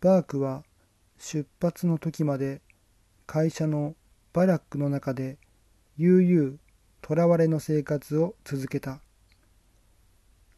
[0.00, 0.62] バークは
[1.18, 2.60] 出発の時まで
[3.26, 3.94] 会社の
[4.32, 5.38] バラックの中で
[5.96, 6.58] 悠々
[7.06, 9.00] 囚われの生活を続けた。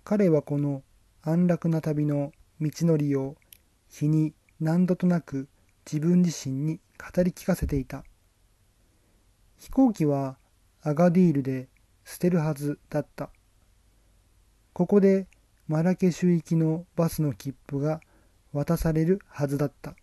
[0.02, 0.82] 彼はこの
[1.22, 3.36] 安楽な旅の道のりを
[3.88, 5.48] 日に何度となく
[5.86, 8.04] 自分自身に語り聞かせていた。
[9.58, 10.36] 飛行機は
[10.82, 11.68] アガディールで
[12.04, 13.30] 捨てるはずだった。
[14.72, 15.26] ここで
[15.68, 18.00] マラケシュ行きのバスの切符が
[18.52, 19.94] 渡されるはずだった。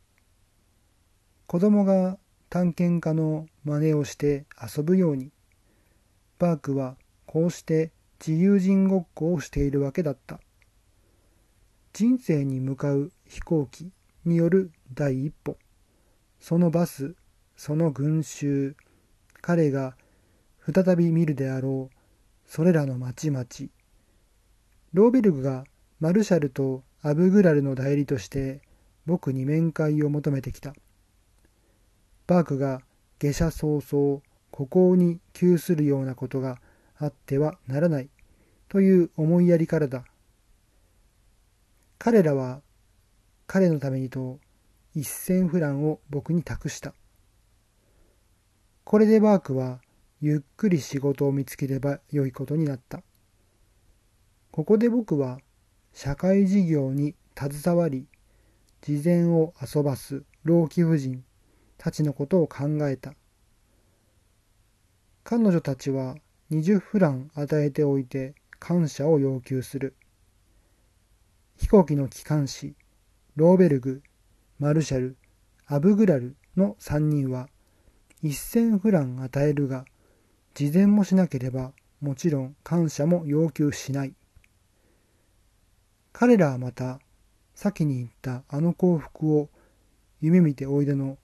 [1.47, 2.17] 子供が
[2.49, 5.31] 探検家の真似をして遊ぶように、
[6.39, 7.91] バークはこうして
[8.25, 10.39] 自由人ごっこをしているわけだった。
[11.93, 13.91] 人生に向かう飛行機
[14.25, 15.57] による第一歩。
[16.39, 17.15] そのバス、
[17.55, 18.75] その群衆、
[19.41, 19.95] 彼が
[20.73, 21.95] 再び見るであろう、
[22.45, 23.45] それらの町々。
[24.93, 25.63] ローベルグが
[25.99, 28.61] マルシャルとアブグラルの代理として
[29.05, 30.73] 僕に面会を求めてきた。
[32.25, 32.81] バークが
[33.19, 36.59] 下車早々、孤高に窮するようなことが
[36.97, 38.09] あってはならない
[38.69, 40.03] という思いやりからだ。
[41.99, 42.63] 彼らは
[43.45, 44.39] 彼のためにと
[44.95, 46.95] 一千フランを僕に託した。
[48.83, 49.79] これでバークは
[50.21, 53.03] ゆっくり仕事を見つければよいことになった。
[54.49, 55.37] ここで僕は
[55.95, 58.05] 社会事業に携わり、
[58.81, 61.23] 事前を遊ばす老貴婦人
[61.77, 63.13] たちのことを考えた。
[65.23, 66.17] 彼女たちは
[66.51, 69.95] 20フラン与えておいて感謝を要求する。
[71.55, 72.75] 飛行機の機関士、
[73.37, 74.03] ローベルグ、
[74.59, 75.15] マルシャル、
[75.65, 77.47] アブグラルの3人は
[78.21, 79.85] 1000フラン与えるが、
[80.55, 81.71] 事前もしなければ
[82.01, 84.13] もちろん感謝も要求しない。
[86.17, 87.01] 彼らはまた、
[87.55, 89.49] 先に言ったあの幸福を
[90.21, 91.17] 夢見ておいでの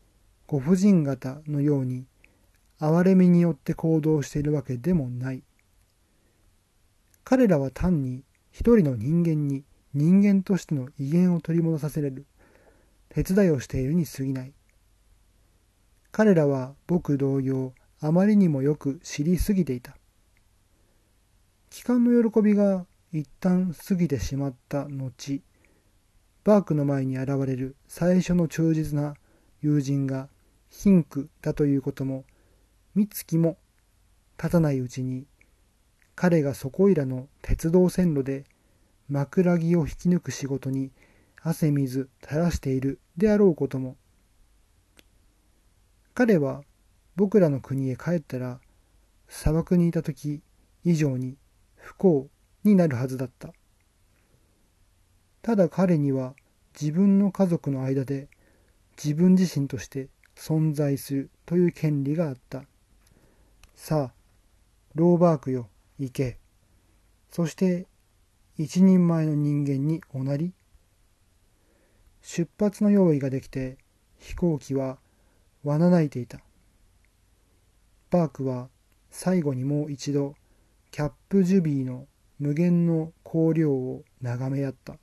[0.47, 2.07] ご婦人方のように
[2.77, 5.43] 憐れみによって行動しているわけでもない。
[7.23, 9.63] 彼らは単に一人の人間に
[9.93, 12.25] 人間としての威厳を取り戻させれる
[13.07, 14.53] 手伝いをしているに過ぎない。
[16.11, 19.95] 彼らは僕同様あまりにもよく知りすぎていた。
[21.69, 25.41] 帰還の喜びが一旦過ぎてしまった後、
[26.45, 29.15] バークの前に現れる最初の忠実な
[29.61, 30.29] 友人が
[30.69, 32.23] 貧苦だということも
[32.95, 33.57] 三月も
[34.37, 35.25] 経たないうちに
[36.15, 38.45] 彼がそこいらの鉄道線路で
[39.09, 40.91] 枕木を引き抜く仕事に
[41.43, 43.97] 汗水垂らしているであろうことも。
[46.13, 46.63] 彼は
[47.17, 48.61] 僕らの国へ帰ったら
[49.27, 50.41] 砂漠にいた時
[50.85, 51.35] 以上に
[51.75, 52.29] 不幸
[52.63, 53.53] になるはずだった
[55.41, 56.35] ただ彼には
[56.79, 58.27] 自分の家族の間で
[59.03, 62.63] 自分自身として存在するという権利があった。
[63.75, 64.13] さあ、
[64.95, 66.37] ローバークよ、行け。
[67.31, 67.87] そして、
[68.57, 70.53] 一人前の人間におなり。
[72.21, 73.77] 出発の用意ができて、
[74.19, 74.99] 飛行機は
[75.63, 76.39] わなないていた。
[78.11, 78.69] バークは
[79.09, 80.35] 最後にもう一度、
[80.91, 82.07] キャップジュビーの
[82.41, 84.97] 無限の光量を眺め合った。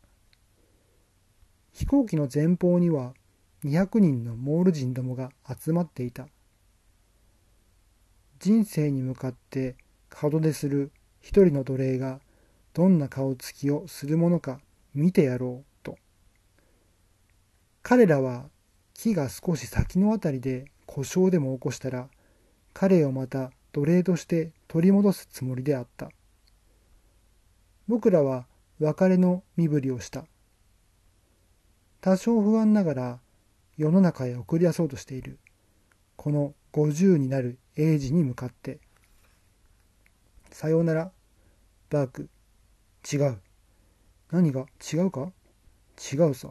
[1.73, 3.15] 飛行機の前方には
[3.63, 6.27] 200人のモール人どもが集まっていた。
[8.41, 9.77] 人生に向かって
[10.21, 10.91] 門出する
[11.21, 12.19] 一人の奴隷が
[12.75, 14.59] どんな顔つきをするものか
[14.93, 15.97] 見てやろうと。
[17.85, 18.47] 彼らは
[18.95, 22.09] 木が少し先のあたりで故障でも起こしたら
[22.73, 26.11] 彼をまた奴隷として取り戻すつもりであった。
[27.89, 28.47] 僕らは
[28.79, 30.27] 別れの身振りをした。
[32.01, 33.21] 多少不安ながら
[33.77, 35.39] 世の中へ送り出そうとしている。
[36.17, 38.79] この50になる英治に向かって。
[40.51, 41.11] さようなら。
[41.91, 42.29] バーク。
[43.11, 43.39] 違う。
[44.31, 45.33] 何が違うか？
[46.13, 46.51] 違うさ。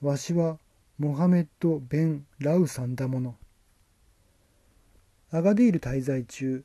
[0.00, 0.58] わしは
[0.98, 3.36] モハメッド・ベン・ラウさんだもの。
[5.30, 6.64] アガディール滞在中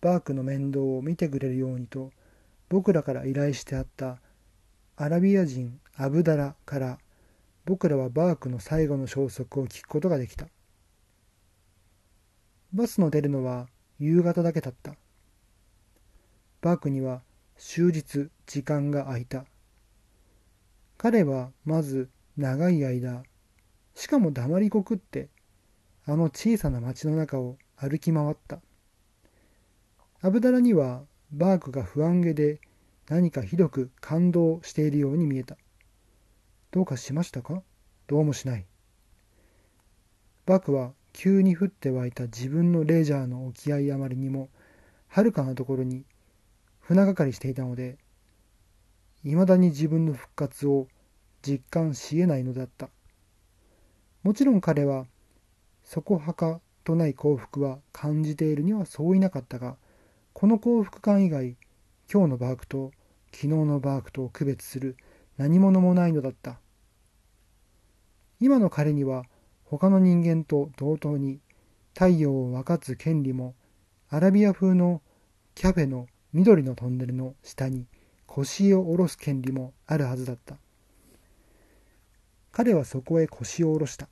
[0.00, 2.12] バークの面倒を見てくれるようにと
[2.68, 4.20] 僕らから依頼してあった
[4.96, 6.98] アラビア人アブダラから
[7.64, 10.46] 僕らはバークの最後の消息を聞くことができた。
[12.72, 13.68] バスの出るのは
[13.98, 14.94] 夕方だけだった。
[16.60, 17.22] バークには
[17.56, 19.46] 終日時間が空いた。
[20.98, 23.22] 彼はまず長い間、
[23.94, 25.28] しかも黙りこくって、
[26.06, 28.60] あの小さな町の中を歩き回った。
[30.20, 31.02] アブダラには
[31.36, 32.60] バークが不安げで
[33.10, 35.58] 何かひどく感動しているように見えた。
[36.70, 37.62] どうかしましたか？
[38.06, 38.64] どうもしない。
[40.46, 44.48] バークは急に降って湧いた自分のレジャーの沖合あまりにも、
[45.08, 46.04] はるかなところに
[46.80, 47.98] 船がかりしていたので、
[49.22, 50.88] 未だに自分の復活を
[51.42, 52.88] 実感しえないのだった。
[54.22, 55.04] もちろん彼は、
[55.84, 59.76] そこはかとない幸福は感じているにはそういなかったが、
[60.38, 61.56] この幸福感以外、
[62.12, 62.92] 今日のバークと
[63.32, 64.98] 昨日のバークと区別する
[65.38, 66.60] 何者もないのだった。
[68.38, 69.24] 今の彼には
[69.64, 71.40] 他の人間と同等に
[71.94, 73.54] 太陽を分かつ権利も
[74.10, 75.00] アラビア風の
[75.54, 77.86] キャフェの緑のトンネルの下に
[78.26, 80.56] 腰を下ろす権利もあるはずだった。
[82.52, 84.06] 彼はそこへ腰を下ろした。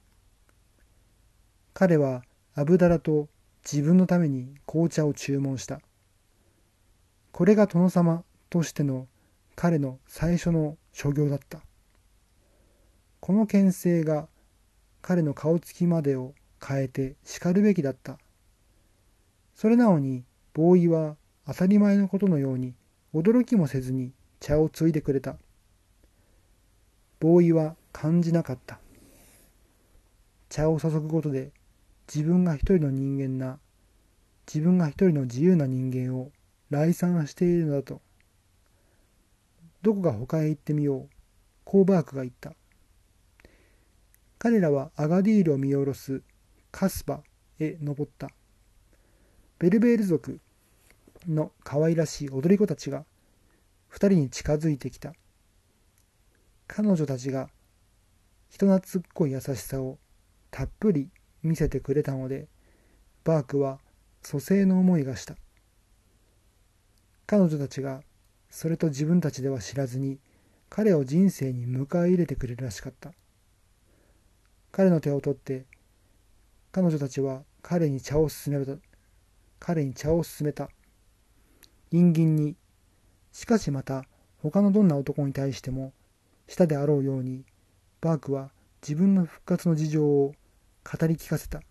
[1.74, 2.22] 彼は
[2.54, 3.28] アブダラと
[3.62, 5.82] 自分のために紅茶を注文した。
[7.34, 9.08] これが殿様としての
[9.56, 11.62] 彼の最初の所業だった。
[13.18, 14.28] この牽制が
[15.02, 16.32] 彼の顔つきまでを
[16.64, 18.18] 変えて叱るべきだった。
[19.56, 20.22] それなのに、
[20.52, 22.72] ボーイは当たり前のことのように
[23.12, 25.36] 驚きもせずに茶をついでくれた。
[27.18, 28.78] ボーイは感じなかった。
[30.50, 31.50] 茶を注ぐことで
[32.06, 33.58] 自分が一人の人間な
[34.46, 36.30] 自分が一人の自由な人間を
[36.74, 38.02] 来賛しているのだと。
[39.82, 41.08] どこか他へ行ってみよう。
[41.64, 42.52] コーバークが言った。
[44.38, 46.22] 彼らはアガディールを見下ろす。
[46.72, 47.22] カスバ
[47.60, 48.28] へ登った。
[49.60, 50.40] ベルベール族
[51.28, 53.04] の可愛らしい踊り子たちが。
[53.86, 55.12] 二人に近づいてきた。
[56.66, 57.50] 彼女たちが。
[58.50, 59.98] 人懐っこい優しさを。
[60.50, 61.08] たっぷり
[61.44, 62.48] 見せてくれたので。
[63.22, 63.78] バークは
[64.22, 65.36] 蘇生の思いがした。
[67.26, 68.02] 彼女たちが
[68.50, 70.18] それと自分たちでは知らずに
[70.68, 73.12] 彼を人生に迎え入れてくれるらしかった
[74.72, 75.64] 彼の手を取って
[76.72, 78.72] 彼女たちは彼に茶を勧めた
[79.58, 80.68] 彼に茶を勧めた
[81.90, 82.56] 陰銀に
[83.32, 84.04] しかしまた
[84.42, 85.92] 他のどんな男に対しても
[86.48, 87.44] したであろうように
[88.00, 88.50] バークは
[88.82, 90.34] 自分の復活の事情を
[90.84, 91.62] 語り聞かせた。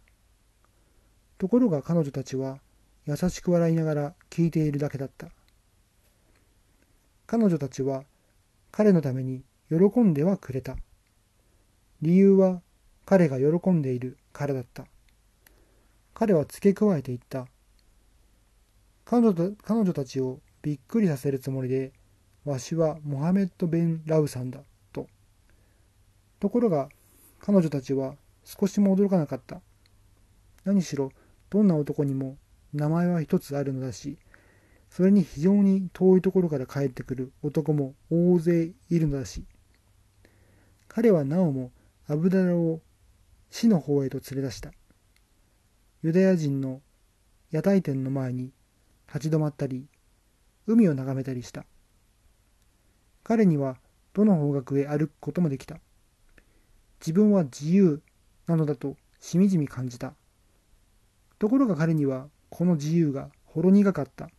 [1.37, 2.57] ところが彼女たちは
[3.05, 5.27] 優しく笑いながら聞いているだけだった。
[7.33, 8.03] 彼女たちは
[8.71, 10.75] 彼のために喜んではくれた。
[11.99, 12.61] 理由は
[13.07, 14.85] 彼が喜んでいるからだった。
[16.13, 17.47] 彼は付け加えていった。
[19.03, 21.91] 彼女彼女たちをびっくりさせるつもりで、
[22.45, 24.59] わしはモハメッド・ベン・ラウさんだ、
[24.91, 25.07] と。
[26.39, 26.87] ところが、
[27.39, 28.13] 彼女たちは
[28.43, 29.59] 少しも驚かなかった。
[30.65, 31.11] 何しろ、
[31.49, 32.37] どんな男にも
[32.73, 34.19] 名前は一つあるのだし、
[34.95, 39.43] それに非常に遠いところから帰ってくる男も大勢いるのだし、
[40.87, 41.71] 彼はなおも
[42.07, 42.79] アブダラを
[43.49, 44.71] 死の方へと連れ出した。
[46.03, 46.79] ユダヤ人の
[47.49, 48.51] 屋台店の前に
[49.07, 49.87] 立ち止まったり、
[50.67, 51.65] 海を眺めたりした。
[53.23, 53.77] 彼には
[54.13, 55.79] どの方角へ歩くこともできた。
[56.99, 58.03] 自分は自由
[58.45, 60.13] なのだとしみじみ感じた。
[61.39, 64.29] ところが彼にはこの自由がほろ苦かった。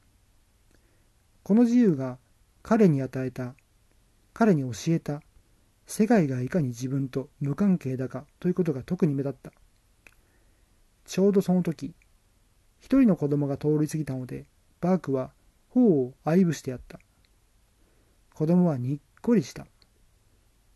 [1.45, 2.17] この自由が
[2.63, 3.55] 彼に与えた、
[4.33, 5.21] 彼に教えた、
[5.87, 9.53] 世界がいかに自分と無関係だかということが特に目立った。
[11.05, 11.95] ちょうどその時、
[12.81, 14.47] 一人の子供が通り過ぎたので、
[14.81, 15.33] バークは
[15.69, 16.99] 頬を愛撫してやった。
[18.33, 19.67] 子供はにっこりした。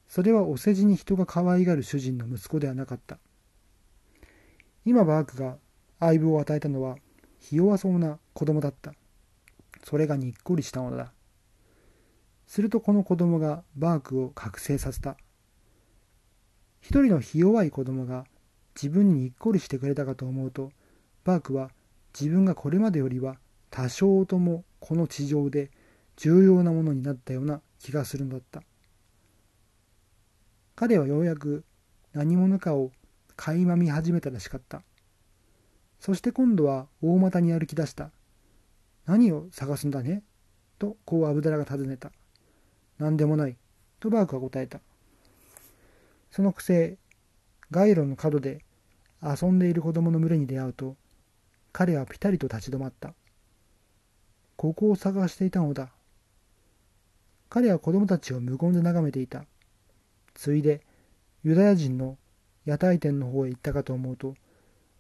[0.07, 3.19] それはお世辞に人が可愛がる主人の息子ではなかった。
[4.85, 5.57] 今バークが
[5.99, 6.97] 相棒を与えたのは、
[7.39, 8.93] ひ弱そうな子供だった。
[9.89, 11.15] それがにっこりしたのだ。
[12.47, 15.17] するとこの子供がバークを覚醒させた。
[16.83, 18.27] 一人のひ弱い子供が
[18.75, 20.73] 自分ににっこりしてくれたかと思うと、
[21.25, 21.71] バークは
[22.13, 23.39] 自分がこれまでよりは
[23.71, 25.71] 多少ともこの地上で
[26.17, 28.63] 重要なものになったような気がするのだった。
[30.77, 31.65] 彼はようやく
[32.13, 32.93] 何者かを
[33.37, 34.83] 垣間見始めたらしかった。
[35.99, 38.11] そして今度は大股に歩き出した。
[39.09, 40.23] 何を探すんだね？
[40.79, 42.13] とこうアブダラが尋ねた。
[42.99, 43.57] 何でもない。
[44.01, 44.81] とバークは答えた。
[46.31, 46.99] そのくせ、
[47.71, 48.63] 街路の角で
[49.23, 50.95] 遊んでいる子供の群れに出会うと、
[51.73, 53.15] 彼はぴたりと立ち止まった。
[54.57, 55.89] ここを探していたのだ。
[57.49, 59.47] 彼は子供たちを無言で眺めていた。
[60.35, 60.83] ついで
[61.45, 62.19] ユダヤ人の
[62.67, 64.35] 屋台店の方へ行ったかと思うと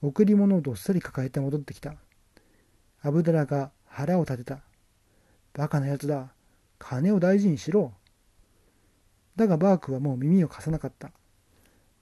[0.00, 1.94] 贈り物をどっさり抱えて戻ってきた
[3.02, 4.60] アブダラが腹を立てた
[5.54, 6.32] バカなやつだ
[6.78, 7.92] 金を大事にしろ
[9.36, 11.10] だがバークはもう耳を貸さなかった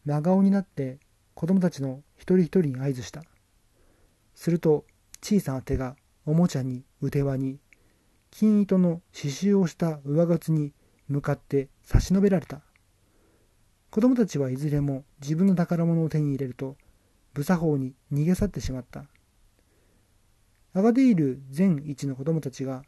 [0.04, 0.98] 真顔になって
[1.34, 3.22] 子供たちの一人一人に合図した。
[4.34, 4.84] すると
[5.22, 7.58] 小さな手がおもちゃに腕輪に
[8.30, 10.72] 金糸の刺繍をした上靴に
[11.08, 12.60] 向かって差し伸べられた。
[13.90, 16.76] 子供たちはいずれも自分の宝物を手に入れると
[17.34, 19.04] 無作法に逃げ去ってしまった。
[20.76, 22.82] アガディール全一の子供たちが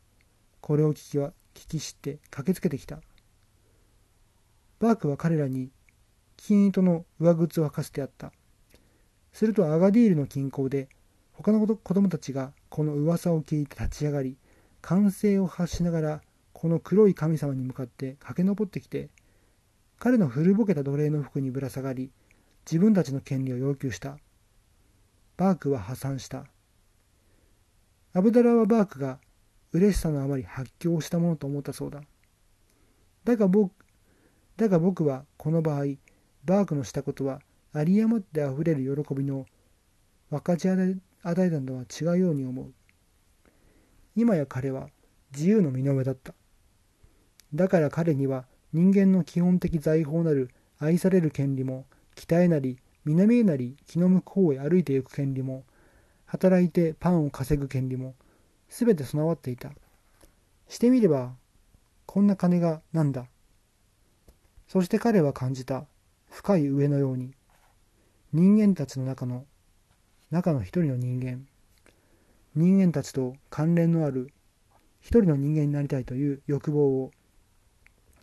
[0.60, 3.00] これを聞きは聞き知って駆けつけてきた。
[4.78, 5.70] バークは彼らに
[6.36, 8.30] 金糸の上靴を履かせてやった。
[9.32, 10.90] するとアガディールの近郊で
[11.32, 14.36] 他の子供たちがこの噂を聞いて立ち上がり
[14.82, 16.20] 歓声を発しながら
[16.52, 19.08] この黒い神様に向かって駆け上ってきて
[19.98, 22.10] 彼の古ぼけた奴隷の服にぶら下がり
[22.70, 24.18] 自分たちの権利を要求した
[25.38, 26.44] バークは破産した
[28.12, 29.18] アブダラはバークが
[29.72, 32.02] 嬉しさのあまり発狂したものと思ったそうだ
[33.24, 33.72] だが僕
[34.56, 35.84] だが僕はこの場合
[36.44, 37.40] バークのしたことは
[37.74, 39.46] 有り余ってあふれる喜びの
[40.30, 42.72] 分かち与えたのは違うように思う
[44.16, 44.88] 今や彼は
[45.32, 46.34] 自由の身の上だった。
[47.54, 55.64] だから彼には人間の基本的財宝なる愛される権利も、北へなり、南へなり、気の向こうへ歩いていく権利も、
[56.28, 58.14] 働いてパンを稼ぐ権利も、
[58.68, 59.70] すべて備わっていた。
[60.68, 61.32] してみれば、
[62.06, 63.26] こんな金がなんだ。
[64.68, 65.86] そして彼は感じた。
[66.30, 67.32] 深い上のように。
[68.32, 69.46] 人間たちの中の、
[70.30, 71.46] 中の一人の人間。
[72.54, 74.30] 人間たちと関連のある
[75.00, 77.10] 一人の人間になりたいという欲望を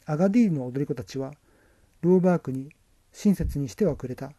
[0.06, 1.32] アガディールの踊り子たちは
[2.02, 2.70] ローバークに
[3.12, 4.34] 親切にしてはくれた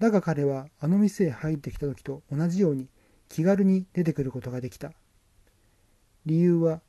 [0.00, 2.88] だが彼はあの店へ入ってきた時と同じように
[3.28, 4.92] 気軽に出てくることができた。
[6.24, 6.80] 理由は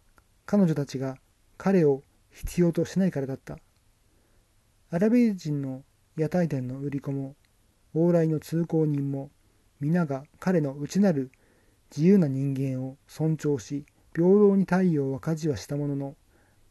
[0.45, 1.17] 彼女たちが
[1.57, 3.57] 彼を必要としないからだった。
[4.89, 5.83] アラビア人の
[6.17, 7.35] 屋台店の売り子も
[7.93, 9.29] 往来の通行人も
[9.81, 11.31] 皆が彼の内なる
[11.95, 16.15] 自由な人間を尊重し平等に太陽は家事はしたものの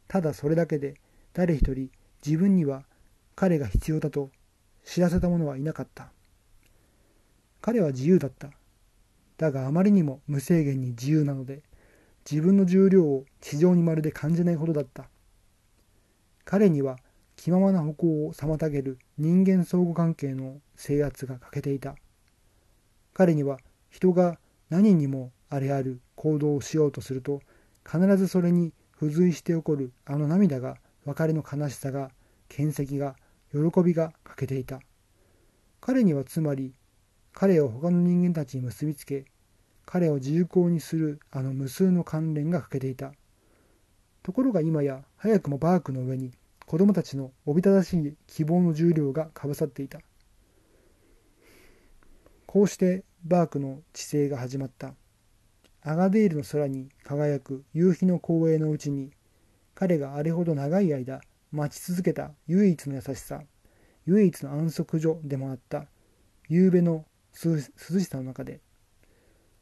[0.09, 0.95] ただそれだけで
[1.35, 1.91] 誰一人
[2.25, 2.85] 自分には
[3.35, 4.31] 彼が必要だと
[4.85, 6.13] 知らせた者はいなかった。
[7.61, 8.51] 彼は自由だった。
[9.37, 11.63] だがあまりにも無制限に自由なので
[12.31, 15.09] 自分の重量を地上にまるで感じないほどだった。
[16.45, 16.99] 彼には
[17.37, 21.95] 気ままな歩行を妨げる人間相互関係の制圧が欠けていた。
[23.15, 24.39] 彼には人が
[24.69, 27.41] 何にもあれある行動をしようとすると
[27.85, 32.11] 必ずそれに付随して起こるあの涙が別れの悲しさが
[32.49, 33.17] 剣跡が
[33.53, 34.81] 喜びが欠けていた。
[35.81, 36.75] 彼にはつまり
[37.41, 39.25] 彼を他の人間たちに結びつけ
[39.87, 43.15] 彼を自由行にするあの無数の関連が欠けていた。
[44.23, 46.33] ところが今や早くもバークの上に
[46.67, 50.01] 子供たちのおびただしい希望の重量がかぶさっていた。
[52.45, 54.93] こうしてバークの治世が始まった。
[55.81, 59.13] アガデールの空に輝く夕日の光栄のうちに、
[59.75, 63.41] 彼があれほど長い間待ち続けた唯一の優しさ、
[64.05, 65.87] 唯一の安息所でもあった。
[66.51, 68.61] 夕べの涼しさの中で、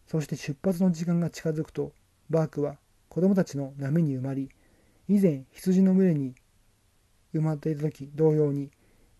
[0.07, 1.93] そして出発の時間が近づくと、
[2.31, 4.49] バークは子供たちの波に埋まり、
[5.09, 6.35] 以前羊の群れに
[7.35, 8.71] 埋まっていた時同様に、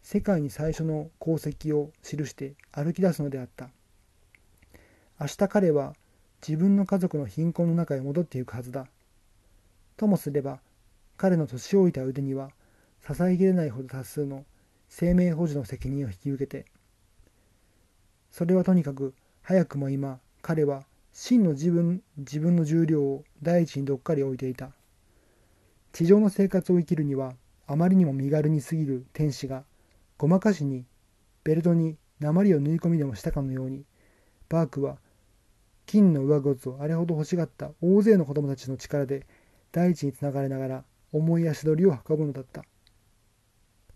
[0.03, 3.69] 世界に最初の功績を記して歩き出すのであった。
[5.21, 5.95] 明日彼は
[6.47, 8.87] 自分の家族の貧困の中へ戻っていくはずだ。
[9.97, 10.61] ともすれば、
[11.17, 12.51] 彼の年老いた腕には
[13.05, 14.45] 支えきれないほど多数の
[14.89, 16.65] 生命保持の責任を引き受けて、
[18.39, 24.71] それはとにかく早くも今彼は真の自分自分の重量を第一にどっかり置いていた。
[25.91, 27.33] 地上の生活を生きるには
[27.67, 29.65] あまりにも身軽に過ぎる天使が
[30.19, 30.85] ごまかしに
[31.43, 33.83] ベルトに鉛を縫い込みでもしたかのように
[34.49, 34.99] バークは
[35.87, 39.27] 金の上靴をあれほど欲しがった大勢の子供たちの力で
[39.73, 42.63] 大地につながれながら重い足取りを運ぶのだった。